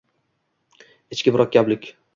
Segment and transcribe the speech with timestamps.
[1.17, 1.91] ichki murakkablik